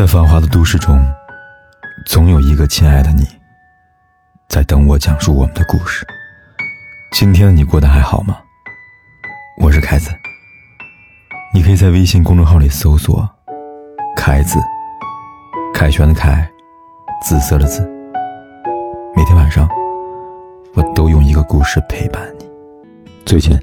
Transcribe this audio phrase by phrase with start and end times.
[0.00, 0.98] 在繁华的都市中，
[2.06, 3.26] 总有一个亲爱的你，
[4.48, 6.06] 在等我讲述我们的故事。
[7.12, 8.38] 今天的你过得还好吗？
[9.58, 10.10] 我是凯子，
[11.52, 13.28] 你可以在微信公众号里搜索
[14.16, 14.58] “凯子”，
[15.74, 16.50] 凯旋的凯，
[17.22, 17.86] 紫色的紫。
[19.14, 19.68] 每天晚上，
[20.72, 22.46] 我都用一个故事陪伴你。
[23.26, 23.54] 最近，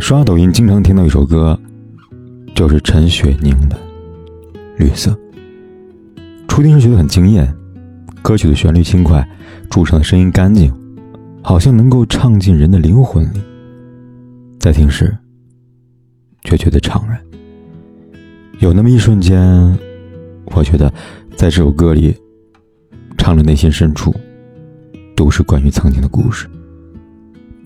[0.00, 1.60] 刷抖音经常听到一首歌，
[2.54, 3.76] 就是陈雪凝的
[4.78, 5.10] 《绿色》。
[6.46, 7.52] 初听时觉得很惊艳，
[8.22, 9.28] 歌曲的旋律轻快，
[9.68, 10.72] 主唱的声音干净，
[11.42, 13.40] 好像能够唱进人的灵魂里。
[14.60, 15.16] 在听时，
[16.44, 17.20] 却觉得怅然。
[18.60, 19.76] 有那么一瞬间，
[20.54, 20.88] 我觉得，
[21.36, 22.16] 在这首歌里，
[23.18, 24.14] 唱的内心深处，
[25.16, 26.46] 都是关于曾经的故事。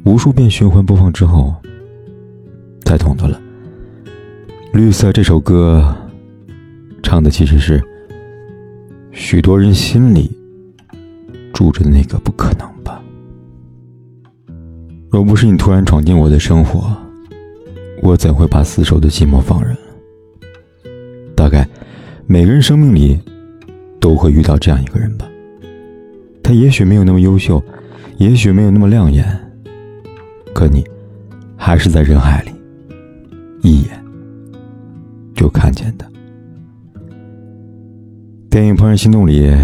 [0.05, 1.55] 无数遍循环播放之后，
[2.87, 3.39] 才懂得了，
[4.73, 5.95] 《绿色》这首歌，
[7.03, 7.83] 唱的其实是。
[9.19, 10.31] 许多人心里
[11.53, 13.03] 住着那个不可能吧。
[15.11, 16.97] 若不是你突然闯进我的生活，
[18.01, 19.77] 我怎会把厮守的寂寞放任？
[21.35, 21.69] 大概
[22.27, 23.21] 每个人生命里
[23.99, 25.29] 都会遇到这样一个人吧。
[26.41, 27.63] 他也许没有那么优秀，
[28.19, 29.27] 也许没有那么亮眼，
[30.55, 30.87] 可你
[31.57, 32.53] 还是在人海里
[33.63, 34.01] 一眼
[35.35, 36.09] 就看见的。
[38.59, 39.57] 电影《怦然心动》里，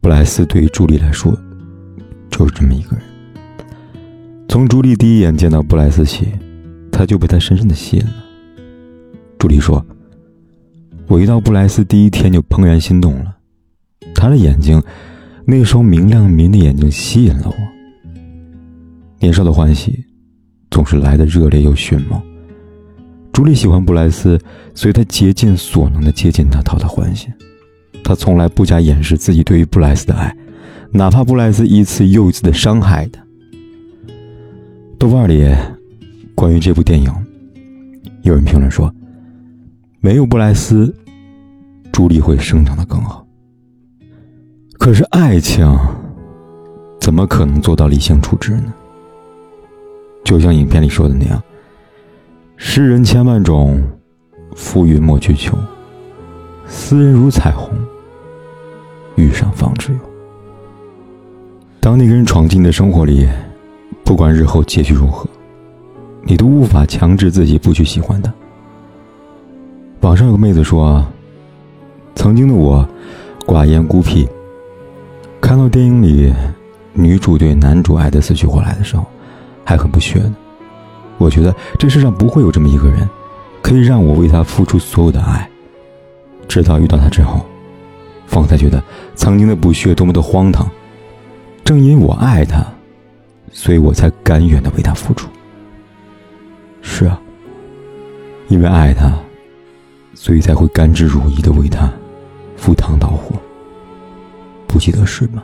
[0.00, 1.36] 布莱斯对于朱莉来说，
[2.30, 3.04] 就是这么一个人。
[4.48, 6.28] 从朱莉第一眼见到布莱斯起，
[6.92, 8.12] 他就被他深深的吸引了。
[9.36, 9.84] 朱莉说
[11.10, 13.34] ：“我遇到布莱斯第一天就怦然心动了，
[14.14, 14.80] 他的眼睛，
[15.44, 17.56] 那双明亮迷人的眼睛吸引了我。
[19.18, 20.04] 年少的欢喜，
[20.70, 22.22] 总是来的热烈又迅猛。
[23.32, 24.40] 朱莉喜欢布莱斯，
[24.72, 27.28] 所以她竭尽所能的接近他，讨他欢心。”
[28.08, 30.34] 他从来不加掩饰自己对于布莱斯的爱，
[30.90, 33.22] 哪怕布莱斯一次又一次的伤害他。
[34.98, 35.54] 豆瓣里
[36.34, 37.12] 关于这部电影，
[38.22, 38.90] 有人评论说
[40.00, 40.90] ：“没有布莱斯，
[41.92, 43.26] 朱莉会生长的更好。”
[44.80, 45.70] 可是爱情
[46.98, 48.72] 怎么可能做到理性处置呢？
[50.24, 51.42] 就像影片里说的那样
[52.56, 53.78] ：“世人千万种，
[54.56, 55.58] 浮云莫去求，
[56.66, 57.68] 斯人如彩虹。”
[59.18, 59.98] 遇上方知有。
[61.80, 63.28] 当那个人闯进你的生活里，
[64.04, 65.28] 不管日后结局如何，
[66.22, 68.32] 你都无法强制自己不去喜欢他。
[70.00, 71.04] 网上有个妹子说
[72.14, 72.88] ：“曾经的我，
[73.46, 74.28] 寡言孤僻。
[75.40, 76.32] 看到电影里
[76.92, 79.04] 女主对男主爱的死去活来的时候，
[79.64, 80.36] 还很不屑呢。
[81.16, 83.08] 我觉得这世上不会有这么一个人，
[83.62, 85.48] 可以让我为他付出所有的爱。
[86.46, 87.44] 直到遇到他之后。”
[88.28, 88.80] 方才觉得
[89.16, 90.70] 曾经的不屑多么的荒唐。
[91.64, 92.64] 正因为我爱他，
[93.52, 95.28] 所以我才甘愿的为他付出。
[96.80, 97.20] 是啊，
[98.48, 99.12] 因为爱他，
[100.14, 101.92] 所以才会甘之如饴的为他
[102.56, 103.34] 赴汤蹈火。
[104.66, 105.42] 不记得是吗？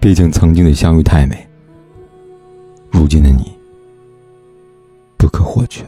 [0.00, 1.46] 毕竟曾经的相遇太美，
[2.90, 3.52] 如今的你
[5.16, 5.84] 不可或缺。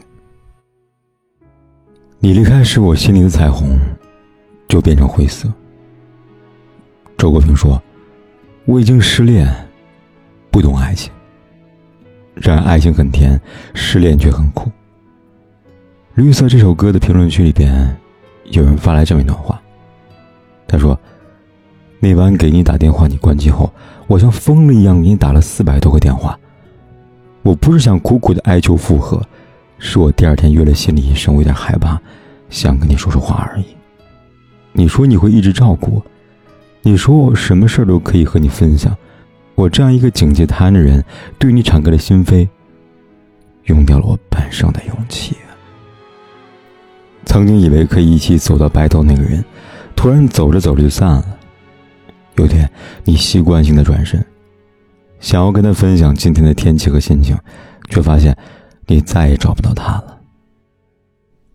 [2.19, 3.79] 你离开时，我心里的彩虹。
[4.71, 5.51] 就变成灰色。
[7.17, 7.79] 周国平说
[8.63, 9.45] ：“我已经失恋，
[10.49, 11.11] 不懂爱情。
[12.35, 13.37] 然而爱情很甜，
[13.73, 14.71] 失恋却很苦。”
[16.15, 17.93] 《绿色》这首歌的评论区里边，
[18.45, 19.61] 有人发来这么一段话。
[20.65, 20.97] 他说
[21.99, 23.69] ：“那晚给你打电话，你关机后，
[24.07, 26.39] 我像疯了一样给你打了四百多个电话。
[27.41, 29.21] 我不是想苦苦的哀求复合，
[29.79, 31.99] 是我第二天约了心理医生，我有点害怕，
[32.49, 33.65] 想跟你说说话而已。”
[34.73, 36.05] 你说你会一直照顾我，
[36.81, 38.95] 你说我什么事儿都可以和你分享，
[39.55, 41.03] 我这样一个警戒他人的人，
[41.37, 42.47] 对你敞开了心扉，
[43.65, 45.35] 用掉了我半生的勇气。
[47.25, 49.43] 曾经以为可以一起走到白头那个人，
[49.95, 51.37] 突然走着走着就散了。
[52.37, 52.67] 有天
[53.03, 54.25] 你习惯性的转身，
[55.19, 57.37] 想要跟他分享今天的天气和心情，
[57.89, 58.35] 却发现
[58.87, 60.17] 你再也找不到他了。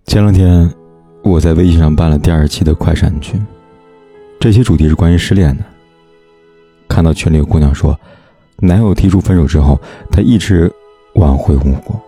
[0.05, 0.71] 前两天。
[1.27, 3.45] 我在微信上办了第二期的快闪群，
[4.39, 5.65] 这些主题是关于失恋的。
[6.89, 7.99] 看到群里有姑娘说，
[8.59, 9.81] 男友提出分手之后，
[10.11, 10.73] 她一直
[11.15, 12.01] 挽回无果。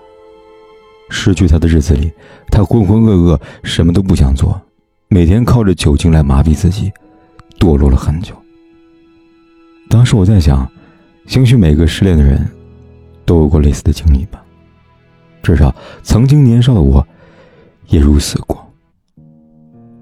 [1.11, 2.12] 失去他的日子里，
[2.50, 4.61] 她浑浑噩噩，什么都不想做，
[5.09, 6.93] 每天靠着酒精来麻痹自己，
[7.59, 8.35] 堕落了很久。
[9.91, 10.71] 当时我在想，
[11.26, 12.49] 兴许每个失恋的人
[13.25, 14.41] 都有过类似的经历吧，
[15.43, 15.75] 至少
[16.05, 17.05] 曾经年少的我，
[17.88, 18.64] 也如此过。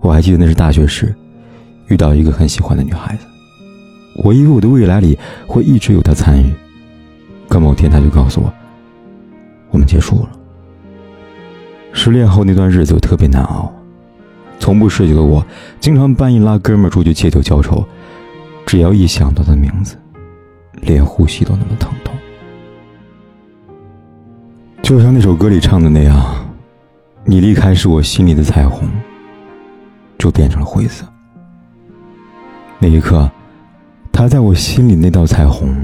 [0.06, 1.12] 我还记得那是大学时，
[1.88, 3.26] 遇到一个很喜欢的女孩子，
[4.22, 5.18] 我以为我的未来里
[5.48, 6.54] 会一直有她参与，
[7.48, 8.54] 可某天她就告诉我，
[9.70, 10.28] 我们结束了。
[11.92, 13.72] 失恋后那段日子我特别难熬，
[14.60, 15.44] 从不嗜酒的我，
[15.80, 17.84] 经常半夜拉哥们出去借酒浇愁，
[18.64, 19.96] 只要一想到她的名字，
[20.82, 22.14] 连呼吸都那么疼痛。
[24.82, 26.46] 就像那首歌里唱的那样，
[27.24, 28.88] 你离开是，我心里的彩虹
[30.18, 31.06] 就变成了灰色。
[32.78, 33.30] 那一刻，
[34.12, 35.74] 他在我心里那道彩虹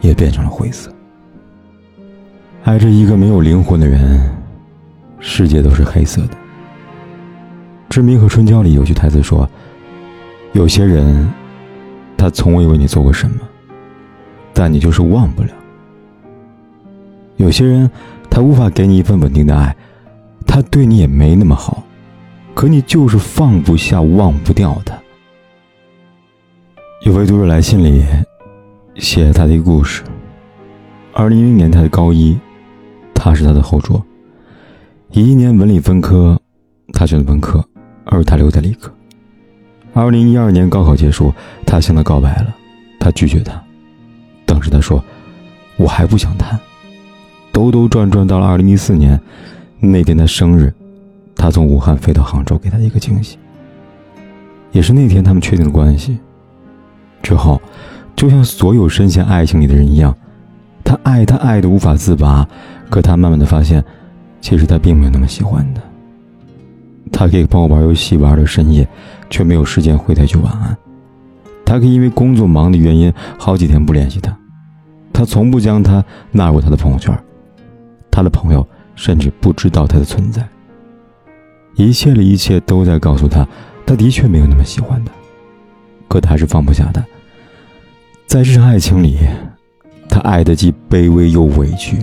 [0.00, 0.92] 也变成了灰色。
[2.64, 4.20] 爱着一个没有灵魂的人，
[5.20, 6.28] 世界都是黑色的。
[7.88, 9.48] 《志明和春娇》里有句台词说
[10.52, 11.28] ：“有些人，
[12.16, 13.36] 他从未为你做过什么，
[14.52, 15.50] 但你就是忘不了。”
[17.36, 17.88] 有些人，
[18.28, 19.74] 他无法给你一份稳定的爱，
[20.46, 21.82] 他对你也没那么好，
[22.56, 24.98] 可你就是放不下、忘不掉他。
[27.02, 28.02] 有位读者来信里
[28.94, 30.02] 写他的一个故事：
[31.12, 32.34] 二零一零年他的高一，
[33.14, 34.02] 他是他的后桌，
[35.10, 36.40] 一一年文理分科，
[36.94, 37.62] 他选了文科，
[38.06, 38.90] 而他留在理科。
[39.92, 41.30] 二零一二年高考结束，
[41.66, 42.56] 他向他告白了，
[42.98, 43.62] 他拒绝他，
[44.46, 45.04] 当时他说
[45.76, 46.58] ：“我还不想谈。”
[47.52, 49.20] 兜兜转转到了二零一四年，
[49.78, 50.72] 那天他生日，
[51.36, 53.38] 他从武汉飞到杭州给他一个惊喜。
[54.72, 56.18] 也是那天他们确定了关系。
[57.22, 57.60] 之后，
[58.14, 60.14] 就像所有深陷爱情里的人一样，
[60.84, 62.46] 他爱他爱的无法自拔，
[62.90, 63.84] 可他慢慢的发现，
[64.40, 65.82] 其实他并没有那么喜欢他。
[67.12, 68.86] 他可以帮我玩游戏玩到深夜，
[69.30, 70.76] 却没有时间回他一句晚安。
[71.64, 74.36] 他可以因为工作忙的原因好几天不联系他，
[75.12, 77.16] 他从不将他纳入他的朋友圈。
[78.10, 80.46] 他的朋友甚至不知道他的存在。
[81.76, 83.46] 一切的一切都在告诉他，
[83.86, 85.12] 他的确没有那么喜欢他，
[86.08, 87.04] 可他还是放不下他。
[88.26, 89.18] 在这场爱情里，
[90.08, 91.98] 他爱的既卑微又委屈。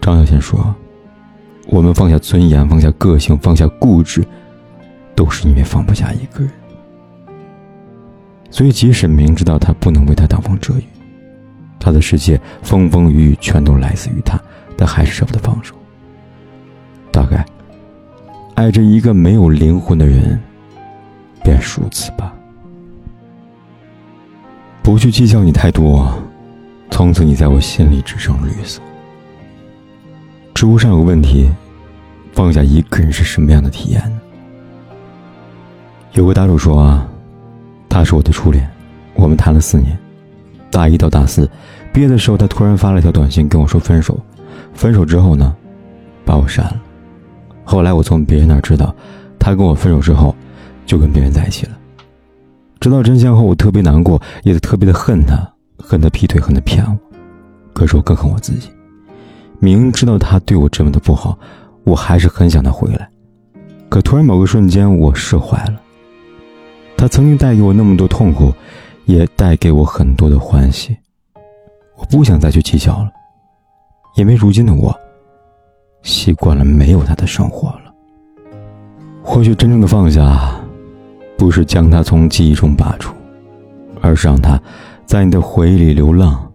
[0.00, 0.74] 张小娴说
[1.68, 4.24] ：“我们放下尊严，放下个性，放下固执，
[5.14, 6.50] 都是因为放不下一个人。
[8.50, 10.84] 所以，即使明知道他不能为他挡风遮雨。”
[11.78, 14.38] 他的世界风风雨雨全都来自于他，
[14.76, 15.74] 但还是舍不得放手。
[17.10, 17.44] 大概，
[18.60, 20.38] 爱着一个没有灵魂的人，
[21.42, 22.30] 便如此吧。
[24.82, 26.12] 不去计较你太多，
[26.90, 28.82] 从此你在我心里只剩绿色。
[30.52, 31.50] 知乎上有个问题：
[32.34, 34.20] 放下一个人是什么样的体验？
[36.12, 37.08] 有个答主说啊，
[37.88, 38.70] 他是我的初恋，
[39.14, 39.96] 我们谈了四年。
[40.70, 41.48] 大一到大四，
[41.94, 44.20] 毕业的时候，他突然发了一条短信跟我说分手。
[44.74, 45.56] 分手之后呢，
[46.26, 46.76] 把我删了。
[47.70, 48.92] 后来我从别人那知道，
[49.38, 50.34] 他跟我分手之后，
[50.86, 51.78] 就跟别人在一起了。
[52.80, 56.98] 知道真相后，我特别难过，也特别的恨他，恨他劈腿，恨他骗我。
[57.72, 58.70] 可是我更恨我自己，
[59.60, 61.38] 明知道他对我这么的不好，
[61.84, 63.08] 我还是很想他回来。
[63.88, 65.80] 可突然某个瞬间，我释怀了。
[66.96, 68.52] 他曾经带给我那么多痛苦。
[69.06, 70.96] 也带给我很多的欢喜，
[71.96, 73.10] 我不想再去计较了，
[74.14, 74.96] 因为如今的我
[76.02, 77.92] 习惯了没有他的生活了。
[79.22, 80.60] 或许真正的放下，
[81.36, 83.14] 不是将他从记忆中拔出，
[84.00, 84.60] 而是让他
[85.04, 86.50] 在你的回忆里流浪。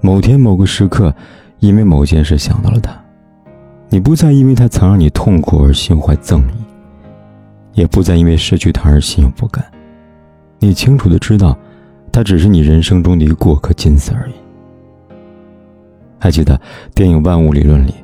[0.00, 1.14] 某天某个时刻，
[1.58, 2.90] 因为某件事想到了他，
[3.90, 6.64] 你不再因为他曾让你痛苦而心怀憎意，
[7.74, 9.64] 也不再因为失去他而心有不甘。
[10.58, 11.56] 你清楚的知道，
[12.10, 14.32] 他只是你人生中的一个过客，仅此而已。
[16.18, 16.58] 还记得
[16.94, 17.94] 电影《万物理论》里，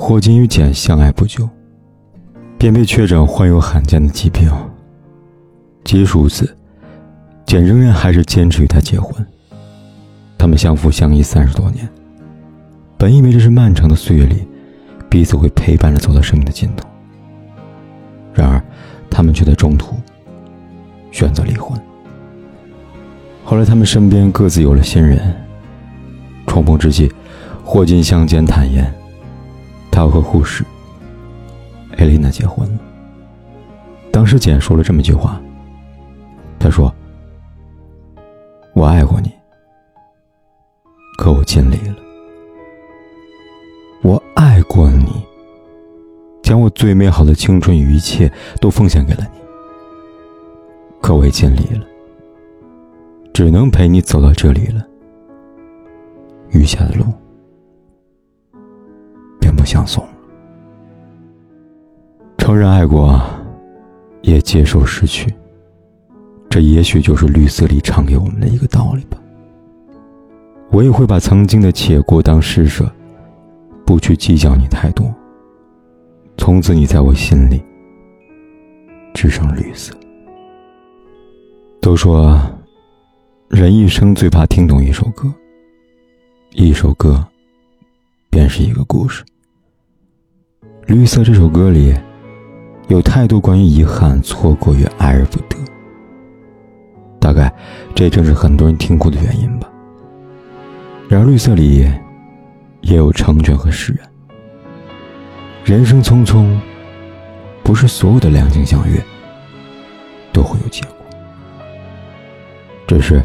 [0.00, 1.46] 霍金与简相爱不久，
[2.56, 4.48] 便被确诊患有罕见的疾病。
[5.82, 6.56] 即使如此，
[7.44, 9.26] 简仍然还是坚持与他结婚。
[10.38, 11.86] 他们相扶相依三十多年，
[12.96, 14.46] 本以为这是漫长的岁月里，
[15.10, 16.88] 彼此会陪伴着走到生命的尽头。
[18.32, 18.62] 然而，
[19.10, 19.96] 他们却在中途。
[21.10, 21.76] 选择离婚。
[23.44, 25.34] 后来，他们身边各自有了新人。
[26.46, 27.10] 重逢之际，
[27.64, 28.94] 霍金向简坦言，
[29.98, 30.64] 他和护士
[31.96, 32.78] 艾丽娜结婚了。
[34.12, 35.42] 当时，简说了这么一句话
[36.56, 36.94] ：“他说，
[38.74, 39.32] 我爱过你，
[41.18, 41.96] 可我尽力了。
[44.02, 45.20] 我爱过你，
[46.44, 49.40] 将我最美好的青春与一切都奉献给了你。”
[51.02, 51.84] 可我也尽力了，
[53.34, 54.86] 只能陪你走到这里了。
[56.50, 57.04] 余下的路，
[59.68, 60.02] 相送。
[62.38, 63.20] 承认爱过，
[64.22, 65.30] 也接受失去。
[66.48, 69.18] 这也许就是绿色里唱给我们的一个道理吧。
[70.70, 72.90] 我也会把曾经的且过当施舍，
[73.84, 75.14] 不去计较你太多。
[76.38, 77.62] 从此你在我心里
[79.12, 79.94] 只剩绿色。
[81.82, 82.40] 都说，
[83.50, 85.30] 人一生最怕听懂一首歌，
[86.52, 87.22] 一首歌
[88.30, 89.22] 便是一个故事。
[90.88, 91.94] 绿色这首歌里，
[92.86, 95.54] 有太多关于遗憾、错过与爱而不得。
[97.20, 97.52] 大概，
[97.94, 99.68] 这正是很多人听过的原因吧。
[101.06, 101.86] 然而，绿色里
[102.80, 104.08] 也有成全和释然。
[105.62, 106.58] 人生匆匆，
[107.62, 108.98] 不是所有的两情相悦
[110.32, 110.94] 都会有结果。
[112.86, 113.22] 只是，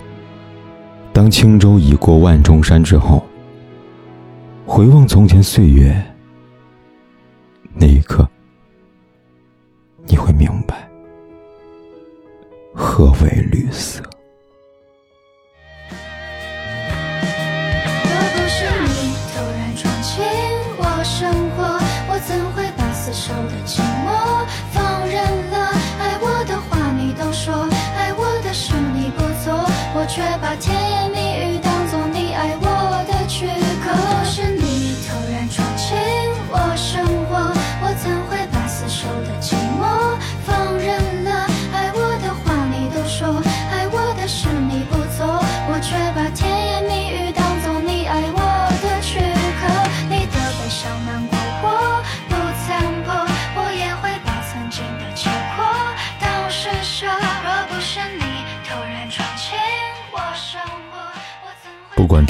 [1.13, 3.25] 当轻舟已过万重山之后，
[4.65, 6.03] 回望从前岁月，
[12.95, 14.03] 何为绿色？
[18.03, 20.13] 若不是你突然闯进
[20.77, 21.57] 我生活，
[22.07, 25.73] 我怎会把死守的寂寞放任了？
[25.99, 29.51] 爱我的话你都说，爱我的事你不做，
[29.95, 31.02] 我却把甜言